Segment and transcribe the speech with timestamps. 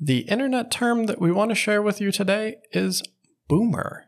[0.00, 3.02] The internet term that we want to share with you today is
[3.48, 4.04] boomer.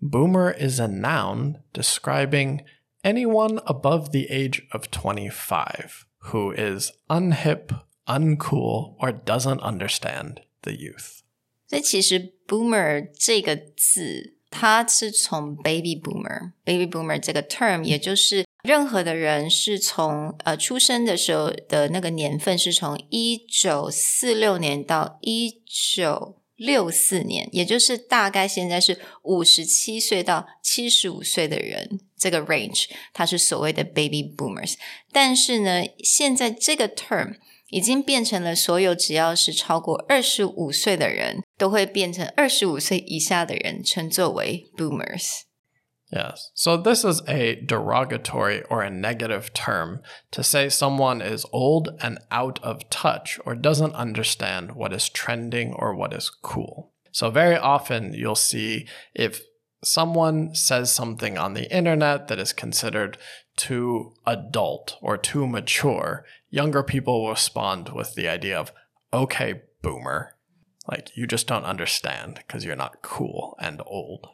[0.00, 2.62] Boomer is a noun describing
[3.04, 11.22] anyone above the age of 25 who is unhip, uncool, or doesn't understand the youth.
[11.66, 34.75] 所以其实 “boomer” 这个字它是从 baby boomer，baby boomer 这个 term，也就是 任何的人是从呃出生的时候的那个年份是从一九四六年到一九六四年，也就是大概现在是五十七岁到七十五岁的人，这个 range 它是所谓的 baby boomers。
[35.11, 37.35] 但是呢，现在这个 term。
[37.69, 45.39] 已经变成了所有只要是超过二十五岁的人都会变成二十五岁以下的人称作为 boomers。
[46.13, 46.51] Yes.
[46.53, 52.19] So this is a derogatory or a negative term to say someone is old and
[52.29, 56.91] out of touch or doesn't understand what is trending or what is cool.
[57.11, 59.41] So very often you'll see if
[59.83, 63.17] someone says something on the internet that is considered
[63.57, 68.71] too adult or too mature, younger people will respond with the idea of,
[69.11, 70.35] okay, boomer.
[70.87, 74.27] Like, you just don't understand because you're not cool and old.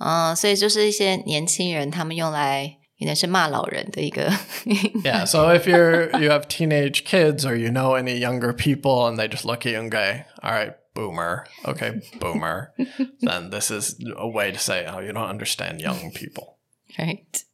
[0.00, 4.30] 啊、uh,，所以就是一些年轻人，他们用来应该是 骂老人的一个。
[5.02, 9.28] yeah, so if you're you have teenage kids or you know any younger people and they
[9.28, 9.98] just look at you and go,
[10.42, 12.72] "All right, boomer, okay, boomer,"
[13.20, 16.58] then this is a way to say, "Oh, you don't understand young people."
[16.98, 17.44] Right.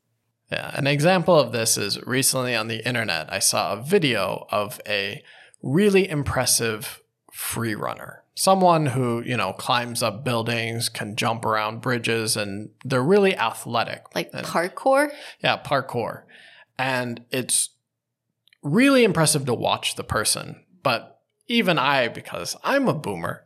[0.51, 4.81] Yeah, an example of this is recently on the internet, I saw a video of
[4.87, 5.23] a
[5.63, 7.01] really impressive
[7.38, 8.24] free runner.
[8.34, 14.04] Someone who, you know, climbs up buildings, can jump around bridges, and they're really athletic.
[14.16, 15.10] Like and, parkour?
[15.44, 16.24] Yeah, parkour.
[16.80, 17.70] And it's
[18.64, 20.64] really impressive to watch the person.
[20.82, 23.46] But even I, because I'm a boomer,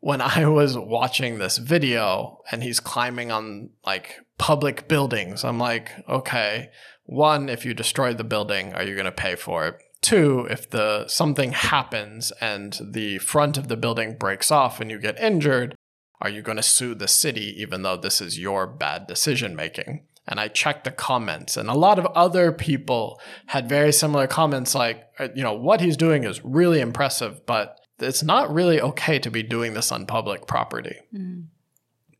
[0.00, 5.90] when I was watching this video and he's climbing on like public buildings, I'm like,
[6.08, 6.70] okay,
[7.04, 9.74] one, if you destroy the building, are you going to pay for it?
[10.00, 14.98] Two, if the something happens and the front of the building breaks off and you
[14.98, 15.74] get injured,
[16.20, 20.06] are you going to sue the city even though this is your bad decision making?
[20.26, 24.74] And I checked the comments, and a lot of other people had very similar comments
[24.74, 29.18] like, uh, you know, what he's doing is really impressive, but it's not really okay
[29.18, 30.96] to be doing this on public property.
[31.14, 31.46] Mm.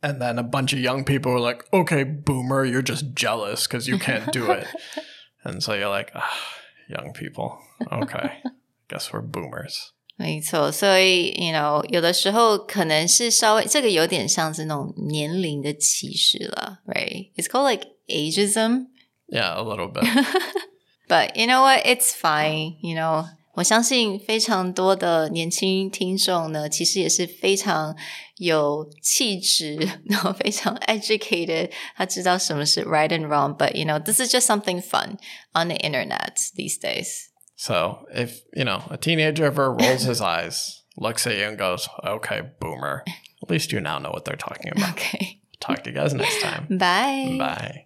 [0.02, 3.88] And then a bunch of young people were like, okay, boomer, you're just jealous because
[3.88, 4.66] you can't do it.
[5.44, 6.40] and so you're like, ah,
[6.89, 7.57] young people,
[7.91, 8.41] okay,
[8.89, 9.91] guess we're boomers.
[10.15, 17.31] 没错，所以 you know 有的时候可能是稍微这个有点像是那种年龄的歧视了，right?
[17.35, 18.87] It's called like ageism.
[19.27, 20.03] Yeah, a little bit.
[21.07, 21.83] but you know what?
[21.85, 22.77] It's fine.
[22.81, 23.25] You know,
[23.57, 27.95] 我相信非常多的年轻听众呢，其实也是非常
[28.37, 35.17] 有气质，然后非常 educated，他知道什么是 right and wrong。But you know, this is just something fun
[35.53, 37.27] on the internet these days.
[37.55, 41.87] So if you know a teenager ever rolls his eyes, looks at you and goes,
[42.03, 43.03] "Okay, boomer,"
[43.43, 44.93] at least you now know what they're talking about.
[44.93, 45.41] Okay.
[45.59, 46.65] Talk to you guys next time.
[46.69, 47.37] Bye.
[47.37, 47.81] Bye.